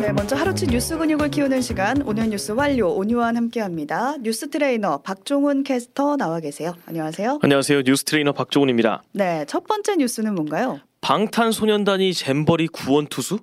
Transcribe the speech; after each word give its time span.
네, 0.00 0.12
먼저 0.12 0.36
하루치 0.36 0.66
뉴스 0.66 0.96
근육을 0.96 1.30
키우는 1.30 1.60
시간 1.60 2.02
오늘 2.02 2.28
뉴스 2.28 2.52
완료 2.52 2.88
오뉴완 2.92 3.36
함께합니다. 3.36 4.16
뉴스 4.18 4.50
트레이너 4.50 4.98
박종훈 5.02 5.62
캐스터 5.62 6.16
나와 6.16 6.40
계세요. 6.40 6.74
안녕하세요. 6.86 7.40
안녕하세요. 7.42 7.82
뉴스 7.82 8.04
트레이너 8.04 8.32
박종훈입니다. 8.32 9.02
네, 9.12 9.44
첫 9.46 9.66
번째 9.66 9.96
뉴스는 9.96 10.34
뭔가요? 10.34 10.80
방탄소년단이 11.00 12.14
잼버리 12.14 12.68
구원 12.68 13.06
투수? 13.06 13.38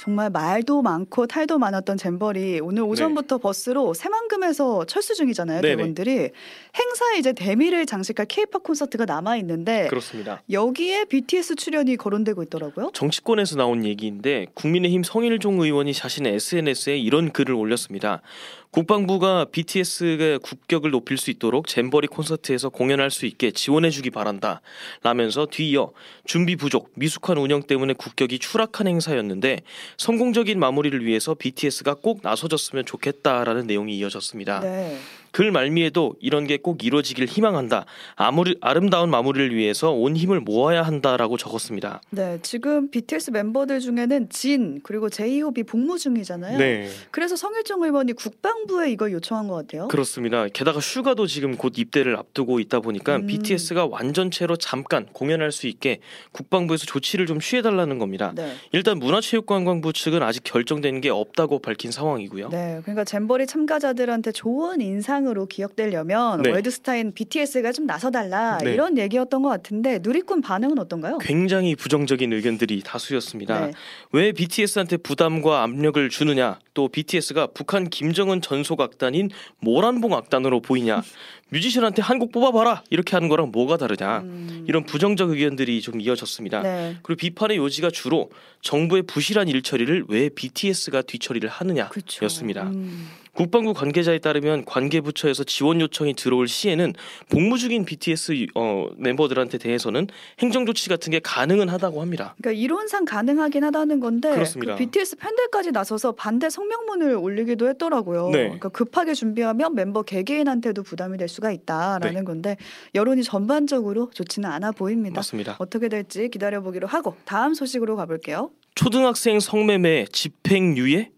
정말 0.00 0.30
말도 0.30 0.80
많고 0.80 1.26
탈도 1.26 1.58
많았던 1.58 1.98
잼버리 1.98 2.60
오늘 2.60 2.84
오전부터 2.84 3.36
버스로 3.36 3.92
새만금에서 3.92 4.86
철수 4.86 5.14
중이잖아요. 5.14 5.60
네네. 5.60 5.76
대원들이 5.76 6.10
행사에 6.10 7.18
이제 7.18 7.34
대미를 7.34 7.84
장식할 7.84 8.24
케이팝 8.24 8.62
콘서트가 8.62 9.04
남아 9.04 9.36
있는데 9.36 9.88
그렇습니다. 9.88 10.42
여기에 10.50 11.04
BTS 11.04 11.56
출연이 11.56 11.98
거론되고 11.98 12.42
있더라고요. 12.44 12.92
정치권에서 12.94 13.56
나온 13.56 13.84
얘기인데 13.84 14.46
국민의힘 14.54 15.02
성일종 15.02 15.60
의원이 15.60 15.92
자신의 15.92 16.32
SNS에 16.32 16.96
이런 16.96 17.30
글을 17.30 17.54
올렸습니다. 17.54 18.22
국방부가 18.70 19.46
BTS의 19.46 20.38
국격을 20.38 20.92
높일 20.92 21.18
수 21.18 21.30
있도록 21.30 21.66
잼버리 21.66 22.06
콘서트에서 22.06 22.68
공연할 22.68 23.10
수 23.10 23.26
있게 23.26 23.50
지원해주기 23.50 24.10
바란다. 24.10 24.60
라면서 25.02 25.46
뒤이어 25.46 25.92
준비 26.24 26.54
부족, 26.54 26.92
미숙한 26.94 27.36
운영 27.38 27.62
때문에 27.62 27.94
국격이 27.94 28.38
추락한 28.38 28.86
행사였는데 28.86 29.62
성공적인 29.98 30.60
마무리를 30.60 31.04
위해서 31.04 31.34
BTS가 31.34 31.94
꼭 31.94 32.20
나서줬으면 32.22 32.84
좋겠다라는 32.86 33.66
내용이 33.66 33.98
이어졌습니다. 33.98 34.60
네. 34.60 34.98
글 35.32 35.50
말미에도 35.50 36.14
이런 36.20 36.46
게 36.46 36.60
꼭 36.62 36.84
이루어지길 36.84 37.24
희망한다. 37.26 37.86
아무리 38.16 38.56
아름다운 38.60 39.10
마무리를 39.10 39.54
위해서 39.56 39.90
온 39.92 40.16
힘을 40.16 40.40
모아야 40.40 40.82
한다라고 40.82 41.36
적었습니다. 41.38 42.02
네, 42.10 42.38
지금 42.42 42.90
BTS 42.90 43.30
멤버들 43.30 43.80
중에는 43.80 44.28
진 44.28 44.80
그리고 44.82 45.08
제이홉이 45.08 45.62
복무 45.62 45.98
중이잖아요. 45.98 46.58
네. 46.58 46.88
그래서 47.10 47.36
성일종 47.36 47.82
의원이 47.82 48.12
국방부에 48.12 48.90
이걸 48.90 49.12
요청한 49.12 49.48
것 49.48 49.54
같아요. 49.54 49.88
그렇습니다. 49.88 50.46
게다가 50.48 50.80
슈가도 50.80 51.26
지금 51.26 51.56
곧 51.56 51.74
입대를 51.78 52.16
앞두고 52.16 52.60
있다 52.60 52.80
보니까 52.80 53.16
음. 53.16 53.26
BTS가 53.26 53.86
완전체로 53.86 54.56
잠깐 54.56 55.06
공연할 55.12 55.50
수 55.52 55.66
있게 55.66 56.00
국방부에서 56.32 56.84
조치를 56.86 57.26
좀 57.26 57.40
취해달라는 57.40 57.98
겁니다. 57.98 58.32
네. 58.34 58.52
일단 58.72 58.98
문화체육관광부 58.98 59.92
측은 59.92 60.22
아직 60.22 60.42
결정된 60.44 61.00
게 61.00 61.08
없다고 61.08 61.60
밝힌 61.60 61.90
상황이고요. 61.90 62.50
네, 62.50 62.80
그러니까 62.82 63.04
잼버리 63.04 63.46
참가자들한테 63.46 64.32
좋은 64.32 64.80
인상 64.80 65.19
으로 65.26 65.46
기억되려면 65.46 66.42
네. 66.42 66.50
월드스타인 66.50 67.12
BTS가 67.12 67.72
좀 67.72 67.86
나서달라 67.86 68.58
네. 68.58 68.72
이런 68.72 68.96
얘기였던 68.98 69.42
것 69.42 69.48
같은데 69.48 69.98
누리꾼 70.02 70.40
반응은 70.40 70.78
어떤가요? 70.78 71.18
굉장히 71.18 71.74
부정적인 71.76 72.32
의견들이 72.32 72.82
다수였습니다. 72.84 73.66
네. 73.66 73.72
왜 74.12 74.32
BTS한테 74.32 74.96
부담과 74.96 75.62
압력을 75.62 76.08
주느냐? 76.08 76.58
또 76.74 76.88
BTS가 76.88 77.48
북한 77.48 77.88
김정은 77.88 78.40
전속 78.40 78.80
악단인 78.80 79.30
모란봉 79.58 80.14
악단으로 80.14 80.60
보이냐? 80.60 81.02
뮤지션한테 81.50 82.02
한 82.02 82.20
곡 82.20 82.32
뽑아봐라 82.32 82.82
이렇게 82.90 83.16
하는 83.16 83.28
거랑 83.28 83.50
뭐가 83.50 83.76
다르냐? 83.78 84.18
음, 84.20 84.64
이런 84.68 84.84
부정적 84.84 85.30
의견들이 85.30 85.80
좀 85.80 86.00
이어졌습니다. 86.00 86.60
네, 86.62 86.96
그리고 87.02 87.18
비판의 87.18 87.56
요지가 87.56 87.90
주로 87.90 88.30
정부의 88.60 89.02
부실한 89.04 89.48
일처리를 89.48 90.04
왜 90.08 90.28
BTS가 90.28 91.00
뒤처리를 91.02 91.48
하느냐였습니다. 91.48 92.64
음, 92.64 93.08
국방부 93.32 93.72
관계자에 93.72 94.18
따르면 94.18 94.64
관계 94.64 95.00
부처에서 95.00 95.44
지원 95.44 95.80
요청이 95.80 96.14
들어올 96.14 96.48
시에는 96.48 96.92
복무 97.30 97.58
중인 97.58 97.84
BTS 97.84 98.46
어, 98.56 98.88
멤버들한테 98.96 99.56
대해서는 99.56 100.08
행정 100.40 100.66
조치 100.66 100.88
같은 100.88 101.12
게 101.12 101.20
가능은 101.20 101.68
하다고 101.68 102.02
합니다. 102.02 102.34
그러니까 102.42 102.60
이론상 102.60 103.04
가능하긴 103.04 103.62
하다는 103.64 104.00
건데 104.00 104.30
그렇습니다. 104.34 104.74
그 104.74 104.78
BTS 104.80 105.16
팬들까지 105.16 105.70
나서서 105.70 106.12
반대 106.12 106.50
성명문을 106.50 107.14
올리기도 107.14 107.68
했더라고요. 107.68 108.30
네. 108.30 108.38
그러니까 108.42 108.68
급하게 108.68 109.14
준비하면 109.14 109.74
멤버 109.76 110.02
개개인한테도 110.02 110.82
부담이 110.82 111.16
될수 111.16 111.39
가 111.40 111.50
있다라는 111.50 112.14
네. 112.14 112.24
건데 112.24 112.56
여론이 112.94 113.24
전반적으로 113.24 114.10
좋지는 114.12 114.48
않아 114.50 114.72
보입니다. 114.72 115.16
맞습니다. 115.16 115.56
어떻게 115.58 115.88
될지 115.88 116.28
기다려보기로 116.28 116.86
하고 116.86 117.16
다음 117.24 117.54
소식으로 117.54 117.96
가볼게요. 117.96 118.50
초등학생 118.74 119.40
성매매 119.40 120.06
집행유예? 120.12 121.10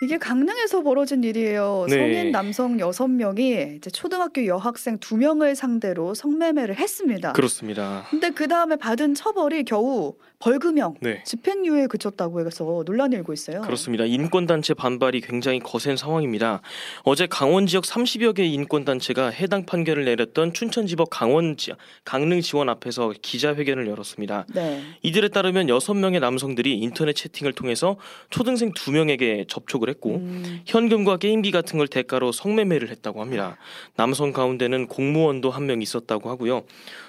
이게 0.00 0.16
강릉에서 0.16 0.82
벌어진 0.82 1.24
일이에요. 1.24 1.86
네. 1.88 1.96
성인 1.96 2.30
남성 2.30 2.78
여섯 2.78 3.08
명이 3.08 3.74
이제 3.78 3.90
초등학교 3.90 4.46
여학생 4.46 4.98
두 4.98 5.16
명을 5.16 5.56
상대로 5.56 6.14
성매매를 6.14 6.76
했습니다. 6.76 7.32
그렇습니다. 7.32 8.04
근데 8.08 8.30
그 8.30 8.46
다음에 8.46 8.76
받은 8.76 9.14
처벌이 9.14 9.64
겨우 9.64 10.14
벌금형, 10.40 10.94
네. 11.00 11.20
집행유예에 11.24 11.88
그쳤다고 11.88 12.46
해서 12.46 12.84
논란이 12.86 13.16
일고 13.16 13.32
있어요. 13.32 13.60
그렇습니다. 13.62 14.04
인권단체 14.04 14.72
반발이 14.74 15.20
굉장히 15.20 15.58
거센 15.58 15.96
상황입니다. 15.96 16.60
어제 17.02 17.26
강원 17.26 17.66
지역 17.66 17.82
30여 17.82 18.36
개의 18.36 18.52
인권단체가 18.54 19.30
해당 19.30 19.66
판결을 19.66 20.04
내렸던 20.04 20.52
춘천지법 20.52 21.10
강원 21.10 21.56
지, 21.56 21.72
강릉 22.04 22.40
지원 22.40 22.68
앞에서 22.68 23.12
기자회견을 23.20 23.88
열었습니다. 23.88 24.46
네. 24.54 24.80
이들에 25.02 25.28
따르면 25.28 25.66
6명의 25.66 26.20
남성들이 26.20 26.78
인터넷 26.78 27.14
채팅을 27.14 27.52
통해서 27.52 27.96
초등생 28.30 28.70
2명에게 28.72 29.48
접촉을 29.48 29.87
했고 29.90 30.16
음, 30.16 30.60
현금과 30.66 31.18
게임기 31.18 31.50
같은 31.50 31.78
걸 31.78 31.88
대가로 31.88 32.32
성매매를 32.32 32.88
했다고 32.90 33.20
합니다. 33.20 33.56
남성 33.96 34.32
가운데는 34.32 34.86
공무원도 34.88 35.50
한 35.50 35.68
명 35.68 35.82
있었다고 35.82 36.30
하고요. 36.30 36.62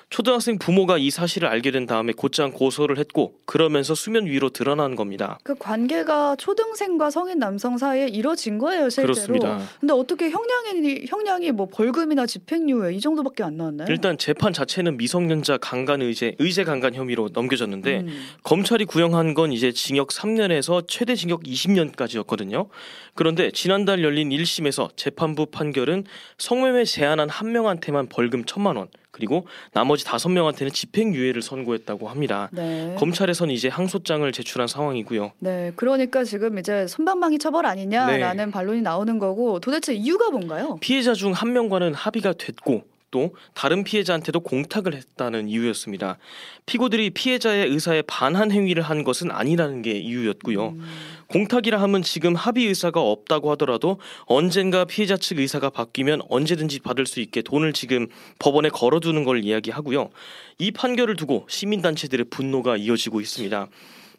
초등학생 0.10 0.58
부모가 0.58 0.98
이 0.98 1.12
사실을 1.12 1.48
알게 1.48 1.70
된 1.70 1.86
다음에 1.86 2.14
곧장 2.14 2.52
고소를 2.52 2.98
했고 2.98 3.36
그러면서 3.46 3.94
수면 3.94 4.26
위로 4.26 4.50
드러난 4.50 4.96
겁니다. 4.96 5.38
그 5.44 5.56
관계가 5.56 6.36
초등생과 6.38 7.12
성인 7.12 7.38
남성 7.38 7.78
사이에 7.78 8.08
이뤄진 8.08 8.58
거예요, 8.58 8.90
실제로. 8.90 9.14
그렇습니다. 9.14 9.60
근데 9.80 9.94
어떻게 9.94 10.32
형량이 10.32 11.06
형량이 11.08 11.52
뭐 11.52 11.68
벌금이나 11.68 12.26
집행유예 12.26 12.94
이 12.94 13.00
정도밖에 13.00 13.44
안 13.44 13.58
나왔나요? 13.58 13.88
일단 13.90 14.18
재판 14.18 14.52
자체는 14.52 14.98
미성년자 14.98 15.58
강간 15.58 16.02
의제, 16.02 16.36
의제 16.40 16.64
강간 16.64 16.96
혐의로 16.96 17.30
넘겨졌는데 17.32 18.00
음, 18.00 18.24
검찰이 18.44 18.86
구형한 18.86 19.36
건 19.36 19.54
이제 19.54 19.72
징역 19.72 20.08
3년에서 20.10 20.86
최대 20.88 21.14
징역 21.14 21.44
20년까지였거든요. 21.44 22.68
그런데 23.14 23.52
지난달 23.52 24.04
열린 24.04 24.30
1심에서 24.30 24.90
재판부 24.96 25.46
판결은 25.46 26.06
성매매 26.40 26.86
제한한 26.86 27.30
한 27.30 27.52
명한테만 27.52 28.08
벌금 28.10 28.44
1천만 28.44 28.78
원, 28.78 28.88
그리고 29.12 29.48
나머지 29.74 30.06
다섯 30.06 30.30
명한테는 30.30 30.72
집행유예를 30.72 31.42
선고했다고 31.42 32.10
합니다. 32.10 32.50
네. 32.52 32.96
검찰에선 32.98 33.50
이제 33.50 33.68
항소장을 33.68 34.32
제출한 34.32 34.68
상황이고요. 34.68 35.32
네, 35.40 35.72
그러니까 35.76 36.24
지금 36.24 36.58
이제 36.60 36.86
손방망이 36.88 37.40
처벌 37.40 37.66
아니냐라는 37.66 38.46
네. 38.46 38.52
반론이 38.52 38.82
나오는 38.82 39.18
거고 39.20 39.60
도대체 39.60 39.94
이유가 39.94 40.30
뭔가요? 40.30 40.78
피해자 40.82 41.14
중 41.14 41.30
한 41.40 41.54
명과는 41.54 41.94
합의가 41.94 42.34
됐고 42.34 42.84
또 43.12 43.36
다른 43.54 43.84
피해자한테도 43.84 44.42
공탁을 44.42 44.94
했다는 44.94 45.48
이유였습니다. 45.48 46.18
피고들이 46.66 47.10
피해자의 47.12 47.68
의사에 47.70 48.02
반한 48.04 48.52
행위를 48.52 48.84
한 48.84 49.04
것은 49.04 49.32
아니라는 49.32 49.82
게 49.82 49.94
이유였고요. 49.98 50.70
음, 50.70 50.86
공탁이라 51.28 51.82
하면 51.82 52.02
지금 52.02 52.36
합의 52.36 52.66
의사가 52.66 53.02
없다고 53.02 53.52
하더라도 53.52 54.00
언젠가 54.26 54.86
피해자 54.86 55.18
측 55.18 55.40
의사가 55.40 55.70
바뀌면 55.70 56.22
언제든지 56.30 56.80
받을 56.80 57.06
수 57.06 57.20
있게 57.20 57.42
돈을 57.42 57.74
지금 57.74 58.08
법원에 58.40 58.70
걸어두는 58.70 59.24
걸 59.24 59.44
이야기하고요. 59.44 60.10
이 60.58 60.72
판결을 60.72 61.16
두고 61.16 61.46
시민단체들의 61.50 62.28
분노가 62.30 62.78
이어지고 62.78 63.22
있습니다. 63.22 63.68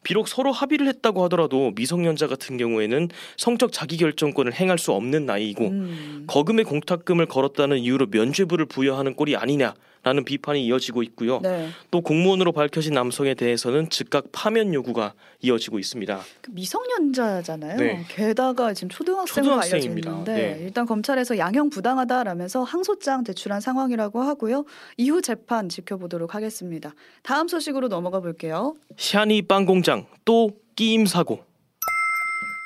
비록 0.02 0.28
서로 0.28 0.52
합의를 0.52 0.86
했다고 0.86 1.22
하더라도 1.24 1.72
미성년자 1.74 2.26
같은 2.26 2.56
경우에는 2.56 3.08
성적 3.36 3.72
자기결정권을 3.72 4.54
행할 4.54 4.78
수 4.78 4.92
없는 4.92 5.26
나이이고 5.26 5.66
음, 5.68 6.24
거금의 6.26 6.64
공탁금을 6.64 7.26
걸었다는 7.26 7.78
이유로 7.78 8.06
면죄부를 8.10 8.66
부여하는 8.66 9.14
꼴이 9.14 9.36
아니냐 9.36 9.74
라는 10.02 10.24
비판이 10.24 10.64
이어지고 10.64 11.02
있고요. 11.02 11.40
네, 11.42 11.68
또 11.90 12.00
공무원으로 12.00 12.52
밝혀진 12.52 12.94
남성에 12.94 13.34
대해서는 13.34 13.90
즉각 13.90 14.24
파면 14.32 14.72
요구가 14.72 15.12
이어지고 15.42 15.78
있습니다. 15.78 16.20
그 16.40 16.50
미성년자잖아요. 16.52 17.76
네. 17.76 18.04
게다가 18.08 18.72
지금 18.72 18.88
초등학생으로 18.88 19.52
알려져 19.52 19.68
초등학생입니다. 19.68 20.10
있는데 20.10 20.34
네. 20.34 20.58
일단 20.64 20.86
검찰에서 20.86 21.36
양형 21.36 21.70
부당하다라면서 21.70 22.62
항소장 22.62 23.24
제출한 23.24 23.60
상황이라고 23.60 24.22
하고요. 24.22 24.64
이후 24.96 25.20
재판 25.20 25.68
지켜보도록 25.68 26.34
하겠습니다. 26.34 26.94
다음 27.22 27.48
소식으로 27.48 27.88
넘어가 27.88 28.20
볼게요. 28.20 28.76
샤니 28.96 29.42
빵 29.42 29.66
공장 29.66 30.06
또 30.24 30.50
끼임 30.76 31.04
사고. 31.04 31.49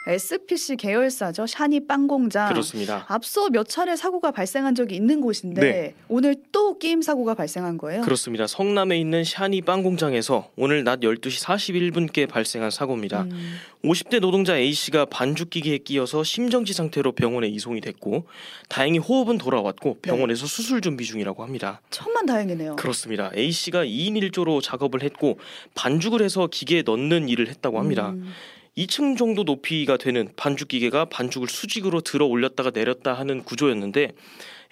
SPC 0.07 0.77
계열사죠. 0.77 1.47
샤니 1.47 1.87
빵 1.87 2.07
공장. 2.07 2.49
그렇습니다. 2.49 3.07
앞서 3.09 3.49
몇 3.49 3.69
차례 3.69 3.97
사고가 3.97 4.31
발생한 4.31 4.75
적이 4.75 4.97
있는 4.97 5.21
곳인데 5.21 5.61
네. 5.61 5.95
오늘 6.09 6.37
또 6.53 6.79
게임 6.79 7.01
사고가 7.01 7.35
발생한 7.35 7.79
거예요. 7.79 8.03
그렇습니다. 8.03 8.47
성남에 8.47 8.99
있는 8.99 9.25
샤니 9.25 9.63
빵 9.63 9.83
공장에서 9.83 10.51
오늘 10.57 10.85
낮 10.85 11.01
12시 11.01 11.45
41분께 11.45 12.29
발생한 12.29 12.71
사고입니다. 12.71 13.23
음, 13.23 13.55
50대 13.83 14.21
노동자 14.21 14.57
A 14.59 14.73
씨가 14.73 15.07
반죽기계에 15.07 15.79
끼어서 15.79 16.23
심정지 16.23 16.75
상태로 16.75 17.13
병원에 17.13 17.49
이송이 17.49 17.81
됐고 17.81 18.27
다행히 18.69 18.99
호흡은 18.99 19.39
돌아왔고 19.39 19.99
병원에서 20.03 20.47
수술 20.47 20.83
준비 20.83 21.05
중이라고 21.05 21.43
합니다. 21.43 21.81
천만 21.91 22.27
다행이네요. 22.27 22.77
그렇습니다. 22.77 23.31
A 23.35 23.51
씨가 23.51 23.85
2인 23.85 24.31
1조로 24.31 24.63
작업을 24.63 25.03
했고 25.03 25.39
반죽을 25.75 26.23
해서 26.23 26.47
기계에 26.47 26.83
넣는 26.83 27.29
일을 27.31 27.49
했다고 27.49 27.79
합니다. 27.79 28.11
음, 28.11 28.33
2층 28.77 29.17
정도 29.17 29.45
높이가 29.45 29.97
되는 29.97 30.29
반죽 30.37 30.69
기계가 30.69 31.05
반죽을 31.07 31.49
수직으로 31.49 32.01
들어 32.01 32.27
올렸다가 32.27 32.71
내렸다 32.71 33.15
하는 33.15 33.45
구조였는데 33.45 34.13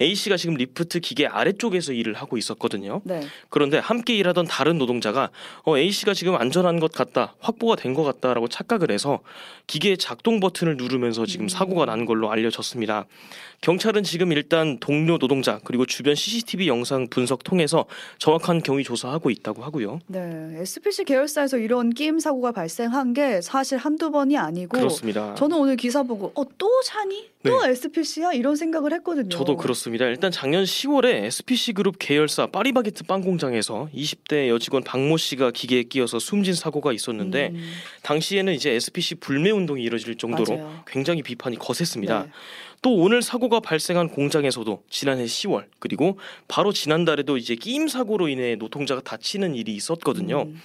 A 0.02 0.14
씨가 0.14 0.36
지금 0.36 0.54
리프트 0.56 0.98
기계 1.00 1.26
아래쪽에서 1.26 1.92
일을 1.92 2.14
하고 2.14 2.36
있었거든요. 2.36 3.00
네. 3.04 3.20
그런데 3.48 3.78
함께 3.78 4.14
일하던 4.16 4.46
다른 4.46 4.76
노동자가 4.78 5.30
어, 5.64 5.78
A 5.78 5.90
씨가 5.92 6.14
지금 6.14 6.34
안전한 6.34 6.80
것 6.80 6.92
같다, 6.92 7.34
확보가 7.40 7.76
된 7.76 7.92
것 7.92 8.02
같다라고 8.04 8.48
착각을 8.48 8.90
해서 8.90 9.20
기계의 9.66 9.98
작동 9.98 10.40
버튼을 10.40 10.78
누르면서 10.78 11.26
지금 11.26 11.44
음. 11.44 11.48
사고가 11.48 11.84
난 11.84 12.06
걸로 12.06 12.30
알려졌습니다. 12.30 13.04
경찰은 13.60 14.02
지금 14.02 14.32
일단 14.32 14.78
동료 14.80 15.18
노동자 15.18 15.60
그리고 15.64 15.86
주변 15.86 16.14
CCTV 16.14 16.66
영상 16.68 17.06
분석 17.08 17.44
통해서 17.44 17.84
정확한 18.18 18.62
경위 18.62 18.82
조사하고 18.82 19.30
있다고 19.30 19.62
하고요. 19.62 20.00
네. 20.08 20.54
SPC 20.56 21.04
계열사에서 21.04 21.58
이런 21.58 21.90
끼임 21.90 22.18
사고가 22.18 22.50
발생한 22.52 23.12
게 23.12 23.40
사실 23.40 23.78
한두 23.78 24.10
번이 24.10 24.36
아니고 24.36 24.76
그렇습니다. 24.78 25.34
저는 25.36 25.56
오늘 25.58 25.76
기사 25.76 26.02
보고 26.02 26.32
어또 26.34 26.82
샤니? 26.84 27.30
또 27.44 27.64
SPC야? 27.64 28.32
이런 28.32 28.54
생각을 28.56 28.92
했거든요. 28.94 29.28
네. 29.28 29.36
저도 29.36 29.56
그렇습니다. 29.56 29.91
일단 30.10 30.30
작년 30.30 30.64
10월에 30.64 31.24
SPC 31.24 31.72
그룹 31.72 31.96
계열사 31.98 32.46
파리바게트 32.46 33.04
빵 33.04 33.20
공장에서 33.20 33.88
20대 33.94 34.48
여직원 34.48 34.84
박모 34.84 35.16
씨가 35.16 35.50
기계에 35.50 35.84
끼어서 35.84 36.18
숨진 36.18 36.54
사고가 36.54 36.92
있었는데 36.92 37.50
음, 37.54 37.72
당시에는 38.02 38.52
이제 38.54 38.70
SPC 38.70 39.16
불매 39.16 39.50
운동이 39.50 39.82
이뤄질 39.82 40.16
정도로 40.16 40.56
맞아요. 40.56 40.84
굉장히 40.86 41.22
비판이 41.22 41.58
거셌습니다. 41.58 42.24
네. 42.24 42.30
또 42.82 42.96
오늘 42.96 43.22
사고가 43.22 43.60
발생한 43.60 44.08
공장에서도 44.08 44.82
지난해 44.90 45.24
10월 45.24 45.66
그리고 45.78 46.18
바로 46.48 46.72
지난달에도 46.72 47.36
이제 47.36 47.54
끼임 47.54 47.86
사고로 47.86 48.26
인해 48.26 48.56
노동자가 48.56 49.00
다치는 49.00 49.54
일이 49.54 49.72
있었거든요. 49.76 50.42
음, 50.42 50.60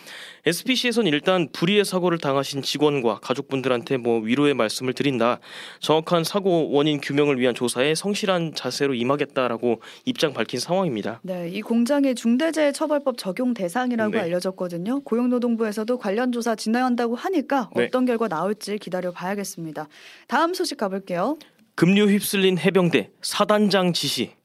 SPC에서는 0.47 1.11
일단 1.11 1.47
불의의 1.51 1.85
사고를 1.85 2.17
당하신 2.17 2.63
직원과 2.63 3.19
가족분들한테 3.19 3.97
뭐 3.97 4.19
위로의 4.19 4.55
말씀을 4.55 4.93
드린다. 4.93 5.39
정확한 5.79 6.23
사고 6.23 6.71
원인 6.71 6.99
규명을 6.99 7.39
위한 7.39 7.53
조사에 7.53 7.93
성실한 7.93 8.55
자세로 8.55 8.95
임하겠다라고 8.95 9.81
입장 10.05 10.33
밝힌 10.33 10.59
상황입니다. 10.59 11.19
네, 11.21 11.49
이 11.49 11.61
공장의 11.61 12.15
중대재해처벌법 12.15 13.19
적용 13.19 13.53
대상이라고 13.53 14.13
네. 14.13 14.21
알려졌거든요. 14.21 15.01
고용노동부에서도 15.01 15.95
관련 15.99 16.31
조사 16.31 16.55
진행한다고 16.55 17.15
하니까 17.15 17.69
네. 17.75 17.85
어떤 17.85 18.05
결과 18.05 18.27
나올지 18.27 18.79
기다려 18.79 19.11
봐야겠습니다. 19.11 19.87
다음 20.27 20.55
소식 20.55 20.77
가볼게요. 20.77 21.37
급류 21.77 22.09
휩쓸린 22.09 22.57
해병대 22.57 23.11
사단장 23.21 23.93
지시. 23.93 24.36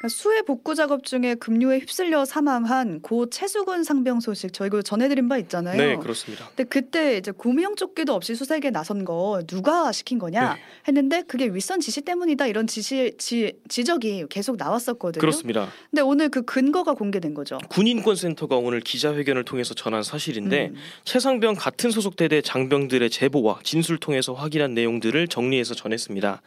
그러니까 0.00 0.08
수해 0.08 0.40
복구 0.40 0.74
작업 0.74 1.04
중에 1.04 1.34
급류에 1.34 1.80
휩쓸려 1.80 2.24
사망한 2.24 3.02
고 3.02 3.28
최수근 3.28 3.84
상병 3.84 4.20
소식 4.20 4.54
저희가 4.54 4.80
전해드린 4.80 5.28
바 5.28 5.36
있잖아요. 5.36 5.76
네, 5.76 5.96
그렇습니다. 5.96 6.48
근데 6.48 6.64
그때 6.64 7.18
이제 7.18 7.30
구명 7.32 7.76
조끼도 7.76 8.14
없이 8.14 8.34
수색에 8.34 8.70
나선 8.70 9.04
거 9.04 9.42
누가 9.46 9.92
시킨 9.92 10.18
거냐 10.18 10.54
네. 10.54 10.60
했는데 10.88 11.22
그게 11.28 11.48
윗선 11.48 11.80
지시 11.80 12.00
때문이다 12.00 12.46
이런 12.46 12.66
지시 12.66 13.12
지, 13.18 13.52
지적이 13.68 14.24
계속 14.30 14.56
나왔었거든요. 14.56 15.20
그렇습니다. 15.20 15.68
근데 15.90 16.00
오늘 16.00 16.30
그 16.30 16.42
근거가 16.46 16.94
공개된 16.94 17.34
거죠. 17.34 17.58
군인권센터가 17.68 18.56
오늘 18.56 18.80
기자회견을 18.80 19.44
통해서 19.44 19.74
전한 19.74 20.02
사실인데 20.02 20.68
음. 20.68 20.76
최상병 21.04 21.56
같은 21.56 21.90
소속 21.90 22.16
대대 22.16 22.40
장병들의 22.40 23.10
제보와 23.10 23.60
진술 23.64 23.98
통해서 23.98 24.32
확인한 24.32 24.72
내용들을 24.72 25.28
정리해서 25.28 25.74
전했습니다. 25.74 26.40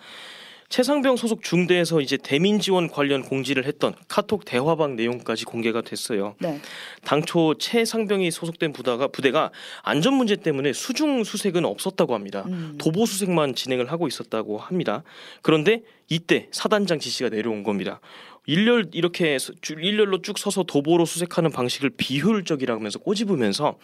최상병 0.74 1.18
소속 1.18 1.44
중대에서 1.44 2.02
이제 2.02 2.18
대민 2.18 2.60
지원 2.60 2.90
관련 2.90 3.22
공지를 3.22 3.68
했던 3.68 3.94
카톡 4.08 4.44
대화방 4.44 4.96
내용까지 4.96 5.46
공개가 5.46 5.82
됐어요. 5.82 6.34
네. 6.40 6.60
당초 7.06 7.54
최상병이 7.60 8.32
소속된 8.32 8.74
부대가 8.74 9.08
부대가 9.08 9.52
안전 9.84 10.16
문제 10.16 10.36
때문에 10.36 10.74
수중 10.74 11.26
수색은 11.26 11.64
없었다고 11.64 12.16
합니다. 12.16 12.44
음. 12.48 12.76
도보 12.80 13.06
수색만 13.06 13.54
진행을 13.54 13.92
하고 13.92 14.08
있었다고 14.08 14.58
합니다. 14.58 15.04
그런데 15.44 15.84
이때 16.10 16.48
사단장 16.50 16.98
지시가 16.98 17.30
내려온 17.30 17.62
겁니다. 17.62 18.00
일렬 18.48 18.90
이렇게 18.94 19.38
일렬로 19.70 20.24
쭉 20.24 20.40
서서 20.40 20.64
도보로 20.64 21.06
수색하는 21.06 21.52
방식을 21.52 21.92
비효율적이라면서 21.98 22.98
꼬집으면서 22.98 23.78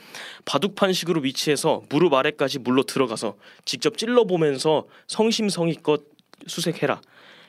바둑판식으로 0.46 1.22
위치해서 1.22 1.84
무릎 1.90 2.16
아래까지 2.16 2.58
물로 2.58 2.82
들어가서 2.82 3.36
직접 3.64 3.96
찔러보면서 3.96 4.88
성심성의껏 5.06 6.18
수색해라. 6.48 7.02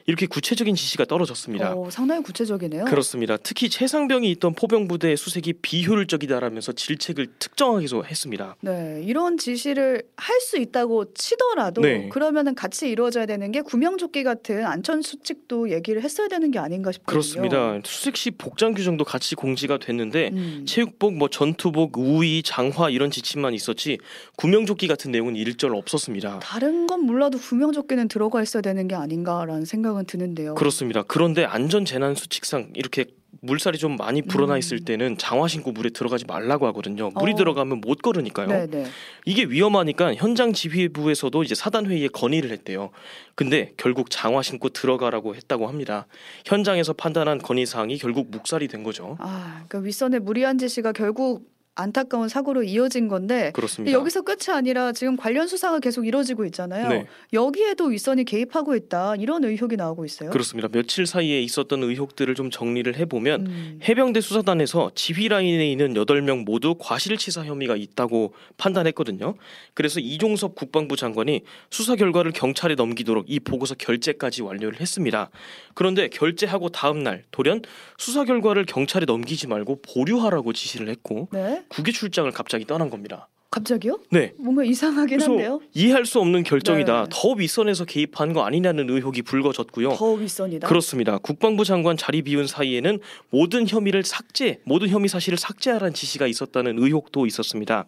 이렇게 0.06 0.26
구체적인 0.26 0.74
지시가 0.74 1.04
떨어졌습니다. 1.04 1.74
어, 1.74 1.90
상당히 1.90 2.22
구체적이네요. 2.22 2.84
그렇습니다. 2.84 3.36
특히 3.36 3.68
최상병이 3.68 4.30
있던 4.32 4.54
포병 4.54 4.88
부대의 4.88 5.16
수색이 5.16 5.54
비효율적이다라면서 5.62 6.72
질책을 6.72 7.28
특정하기도 7.38 8.04
했습니다. 8.04 8.56
네, 8.60 9.02
이런 9.04 9.38
지시를 9.38 10.02
할 10.16 10.40
수 10.40 10.58
있다고 10.58 11.12
치더라도 11.14 11.82
네. 11.82 12.08
그러면은 12.08 12.54
같이 12.54 12.88
이루어져야 12.88 13.26
되는 13.26 13.52
게 13.52 13.60
구명조끼 13.60 14.24
같은 14.24 14.64
안전 14.64 15.02
수칙도 15.02 15.70
얘기를 15.70 16.02
했어야 16.02 16.28
되는 16.28 16.50
게 16.50 16.58
아닌가 16.58 16.90
싶거든요. 16.92 17.12
그렇습니다. 17.12 17.80
수색 17.84 18.16
시 18.16 18.30
복장 18.32 18.74
규정도 18.74 19.04
같이 19.04 19.34
공지가 19.36 19.78
됐는데 19.78 20.30
음. 20.32 20.64
체육복, 20.66 21.14
뭐 21.14 21.28
전투복, 21.28 21.98
우위, 21.98 22.42
장화 22.42 22.90
이런 22.90 23.10
지침만 23.10 23.54
있었지 23.54 23.98
구명조끼 24.36 24.88
같은 24.88 25.12
내용은 25.12 25.36
일절 25.36 25.74
없었습니다. 25.74 26.40
다른 26.40 26.86
건 26.86 27.02
몰라도 27.02 27.38
구명조끼는 27.38 28.08
들어가 28.08 28.42
있어야 28.42 28.60
되는 28.62 28.88
게 28.88 28.94
아닌가라는 28.94 29.64
생각 29.64 29.89
은 29.98 30.04
드는데요. 30.04 30.54
그렇습니다. 30.54 31.02
그런데 31.02 31.44
안전 31.44 31.84
재난 31.84 32.14
수칙상 32.14 32.72
이렇게 32.74 33.06
물살이 33.42 33.78
좀 33.78 33.96
많이 33.96 34.22
불어나 34.22 34.58
있을 34.58 34.78
음. 34.78 34.84
때는 34.84 35.18
장화 35.18 35.48
신고 35.48 35.72
물에 35.72 35.90
들어가지 35.90 36.24
말라고 36.26 36.66
하거든요. 36.68 37.10
물이 37.10 37.32
어. 37.32 37.36
들어가면 37.36 37.80
못 37.80 38.02
걸으니까요. 38.02 38.48
네, 38.48 38.66
네. 38.66 38.86
이게 39.24 39.44
위험하니까 39.44 40.14
현장 40.14 40.52
지휘부에서도 40.52 41.42
이제 41.42 41.54
사단 41.54 41.86
회의에 41.86 42.08
건의를 42.08 42.50
했대요. 42.50 42.90
근데 43.34 43.72
결국 43.76 44.10
장화 44.10 44.42
신고 44.42 44.68
들어가라고 44.68 45.34
했다고 45.34 45.68
합니다. 45.68 46.06
현장에서 46.44 46.92
판단한 46.92 47.38
건의 47.38 47.66
사항이 47.66 47.96
결국 47.98 48.30
묵살이 48.30 48.68
된 48.68 48.82
거죠. 48.82 49.16
아, 49.20 49.64
그러니까 49.68 49.86
윗선의 49.86 50.20
무리한 50.20 50.58
지시가 50.58 50.92
결국 50.92 51.48
안타까운 51.80 52.28
사고로 52.28 52.62
이어진 52.62 53.08
건데 53.08 53.52
그렇습니다. 53.54 53.96
여기서 53.96 54.22
끝이 54.22 54.54
아니라 54.54 54.92
지금 54.92 55.16
관련 55.16 55.46
수사가 55.46 55.78
계속 55.78 56.06
이루어지고 56.06 56.44
있잖아요. 56.46 56.88
네. 56.88 57.06
여기에도 57.32 57.86
윗선이 57.86 58.24
개입하고 58.24 58.74
있다 58.74 59.16
이런 59.16 59.44
의혹이 59.44 59.76
나오고 59.76 60.04
있어요. 60.04 60.30
그렇습니다. 60.30 60.68
며칠 60.68 61.06
사이에 61.06 61.40
있었던 61.40 61.82
의혹들을 61.82 62.34
좀 62.34 62.50
정리를 62.50 62.94
해보면 62.96 63.46
음. 63.46 63.80
해병대 63.88 64.20
수사단에서 64.20 64.90
지휘 64.94 65.28
라인에 65.28 65.70
있는 65.70 65.94
8명 65.94 66.44
모두 66.44 66.74
과실치사 66.78 67.44
혐의가 67.44 67.76
있다고 67.76 68.34
판단했거든요. 68.56 69.34
그래서 69.74 70.00
이종섭 70.00 70.54
국방부 70.54 70.96
장관이 70.96 71.42
수사 71.70 71.96
결과를 71.96 72.32
경찰에 72.32 72.74
넘기도록 72.74 73.26
이 73.28 73.40
보고서 73.40 73.74
결재까지 73.74 74.42
완료를 74.42 74.80
했습니다. 74.80 75.30
그런데 75.74 76.08
결재하고 76.08 76.68
다음 76.68 77.02
날 77.02 77.24
돌연 77.30 77.62
수사 77.96 78.24
결과를 78.24 78.66
경찰에 78.66 79.06
넘기지 79.06 79.46
말고 79.46 79.80
보류하라고 79.82 80.52
지시를 80.52 80.88
했고 80.88 81.28
네, 81.32 81.64
국외 81.70 81.92
출장을 81.92 82.30
갑자기 82.32 82.66
떠난 82.66 82.90
겁니다. 82.90 83.28
갑자기요? 83.50 83.98
네. 84.10 84.32
뭔가 84.38 84.62
이상하긴 84.62 85.20
한데요. 85.20 85.60
이해할 85.74 86.06
수 86.06 86.20
없는 86.20 86.44
결정이다. 86.44 87.02
네. 87.02 87.08
더 87.10 87.32
윗선에서 87.32 87.84
개입한 87.84 88.32
거 88.32 88.44
아니냐는 88.44 88.88
의혹이 88.88 89.22
불거졌고요. 89.22 89.90
더 89.94 90.12
윗선이다. 90.12 90.68
그렇습니다. 90.68 91.18
국방부 91.18 91.64
장관 91.64 91.96
자리 91.96 92.22
비운 92.22 92.46
사이에는 92.46 93.00
모든 93.30 93.66
혐의를 93.66 94.04
삭제, 94.04 94.60
모든 94.64 94.88
혐의 94.88 95.08
사실을 95.08 95.36
삭제하라는 95.36 95.94
지시가 95.94 96.28
있었다는 96.28 96.78
의혹도 96.78 97.26
있었습니다. 97.26 97.86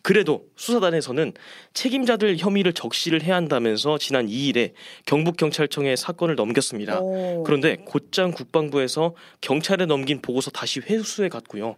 그래도 0.00 0.46
수사단에서는 0.56 1.34
책임자들 1.74 2.38
혐의를 2.38 2.72
적시를 2.72 3.22
해야 3.22 3.36
한다면서 3.36 3.98
지난 3.98 4.26
2일에 4.26 4.72
경북 5.04 5.36
경찰청에 5.36 5.96
사건을 5.96 6.34
넘겼습니다. 6.34 7.00
오. 7.00 7.42
그런데 7.44 7.76
곧장 7.84 8.32
국방부에서 8.32 9.14
경찰에 9.42 9.84
넘긴 9.84 10.22
보고서 10.22 10.50
다시 10.50 10.80
회수해 10.80 11.28
갔고요. 11.28 11.76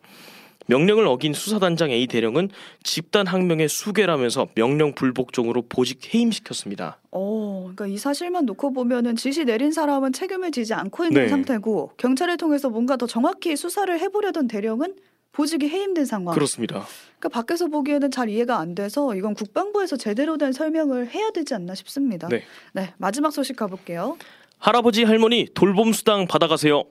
명령을 0.66 1.06
어긴 1.06 1.32
수사단장 1.32 1.90
A 1.90 2.06
대령은 2.06 2.50
집단 2.82 3.26
항명의 3.26 3.68
수괴라면서 3.68 4.48
명령 4.54 4.94
불복종으로 4.94 5.62
보직 5.68 6.14
해임시켰습니다. 6.14 6.98
어, 7.10 7.60
그러니까 7.74 7.86
이 7.86 7.98
사실만 7.98 8.46
놓고 8.46 8.72
보면은 8.72 9.16
지시 9.16 9.44
내린 9.44 9.72
사람은 9.72 10.12
책임을 10.12 10.50
지지 10.50 10.74
않고 10.74 11.04
있는 11.04 11.22
네. 11.22 11.28
상태고 11.28 11.92
경찰을 11.96 12.36
통해서 12.36 12.68
뭔가 12.68 12.96
더 12.96 13.06
정확히 13.06 13.56
수사를 13.56 13.98
해보려던 13.98 14.48
대령은 14.48 14.94
보직이 15.32 15.68
해임된 15.68 16.06
상황. 16.06 16.34
그렇습니다. 16.34 16.86
그러니까 17.18 17.28
밖에서 17.28 17.66
보기에는 17.66 18.10
잘 18.10 18.30
이해가 18.30 18.58
안 18.58 18.74
돼서 18.74 19.14
이건 19.14 19.34
국방부에서 19.34 19.96
제대로 19.96 20.38
된 20.38 20.52
설명을 20.52 21.08
해야 21.08 21.30
되지 21.30 21.54
않나 21.54 21.74
싶습니다. 21.74 22.28
네. 22.28 22.42
네, 22.72 22.94
마지막 22.96 23.32
소식 23.32 23.54
가볼게요. 23.54 24.16
할아버지 24.58 25.04
할머니 25.04 25.46
돌봄 25.52 25.92
수당 25.92 26.26
받아가세요. 26.26 26.84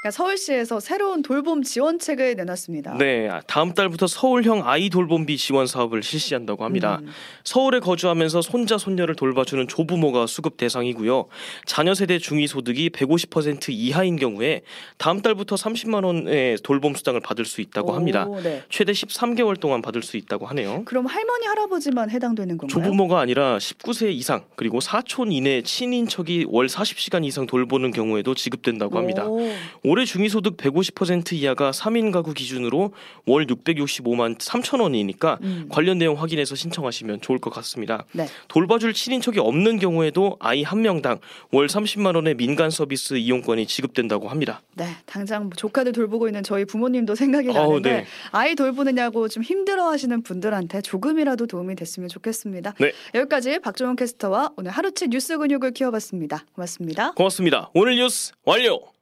그러니까 0.00 0.16
서울시에서 0.16 0.80
새로운 0.80 1.20
돌봄 1.20 1.62
지원책을 1.62 2.34
내놨습니다. 2.36 2.96
네, 2.96 3.28
다음 3.46 3.74
달부터 3.74 4.06
서울형 4.06 4.66
아이 4.66 4.88
돌봄비 4.88 5.36
지원 5.36 5.66
사업을 5.66 6.02
실시한다고 6.02 6.64
합니다. 6.64 7.00
음. 7.02 7.08
서울에 7.44 7.80
거주하면서 7.80 8.40
손자 8.40 8.78
손녀를 8.78 9.14
돌봐주는 9.14 9.68
조부모가 9.68 10.26
수급 10.26 10.56
대상이고요. 10.56 11.26
자녀 11.66 11.92
세대 11.92 12.18
중위 12.18 12.46
소득이 12.46 12.88
150% 12.88 13.68
이하인 13.68 14.16
경우에 14.16 14.62
다음 14.96 15.20
달부터 15.20 15.56
30만 15.56 16.06
원의 16.06 16.56
돌봄 16.62 16.94
수당을 16.94 17.20
받을 17.20 17.44
수 17.44 17.60
있다고 17.60 17.92
합니다. 17.92 18.24
오, 18.26 18.40
네. 18.40 18.62
최대 18.70 18.92
13개월 18.92 19.60
동안 19.60 19.82
받을 19.82 20.02
수 20.02 20.16
있다고 20.16 20.46
하네요. 20.46 20.82
그럼 20.86 21.04
할머니 21.04 21.44
할아버지만 21.44 22.08
해당되는 22.08 22.56
건가요? 22.56 22.82
조부모가 22.82 23.20
아니라 23.20 23.58
19세 23.58 24.10
이상 24.12 24.46
그리고 24.56 24.80
사촌 24.80 25.30
이내 25.30 25.60
친인척이 25.60 26.46
월 26.48 26.68
40시간 26.68 27.26
이상 27.26 27.46
돌보는 27.46 27.90
경우에도 27.90 28.34
지급된다고 28.34 28.96
합니다. 28.96 29.26
오, 29.26 29.50
올해 29.90 30.04
중위소득 30.04 30.56
150% 30.56 31.32
이하가 31.32 31.72
3인 31.72 32.12
가구 32.12 32.32
기준으로 32.32 32.92
월 33.26 33.46
665만 33.46 34.38
3천 34.38 34.80
원이니까 34.80 35.40
음. 35.42 35.66
관련 35.68 35.98
내용 35.98 36.16
확인해서 36.16 36.54
신청하시면 36.54 37.22
좋을 37.22 37.40
것 37.40 37.52
같습니다. 37.54 38.04
네. 38.12 38.28
돌봐줄 38.46 38.94
친인척이 38.94 39.40
없는 39.40 39.80
경우에도 39.80 40.36
아이 40.38 40.62
한 40.62 40.82
명당 40.82 41.18
월 41.50 41.66
30만 41.66 42.14
원의 42.14 42.36
민간 42.36 42.70
서비스 42.70 43.14
이용권이 43.14 43.66
지급된다고 43.66 44.28
합니다. 44.28 44.62
네, 44.76 44.84
당장 45.06 45.50
조카들 45.50 45.90
돌보고 45.90 46.28
있는 46.28 46.44
저희 46.44 46.64
부모님도 46.64 47.16
생각이 47.16 47.48
나는데 47.48 47.90
네. 47.90 48.06
아이 48.30 48.54
돌보느냐고 48.54 49.26
좀 49.26 49.42
힘들어하시는 49.42 50.22
분들한테 50.22 50.82
조금이라도 50.82 51.48
도움이 51.48 51.74
됐으면 51.74 52.08
좋겠습니다. 52.08 52.74
네. 52.78 52.92
여기까지 53.16 53.58
박종원 53.58 53.96
캐스터와 53.96 54.52
오늘 54.56 54.70
하루치 54.70 55.08
뉴스 55.08 55.36
근육을 55.36 55.72
키워봤습니다. 55.72 56.44
고맙습니다. 56.52 57.10
고맙습니다. 57.14 57.70
오늘 57.74 57.96
뉴스 57.96 58.30
완료. 58.44 58.99